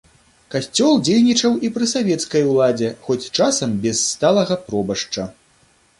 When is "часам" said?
3.37-3.79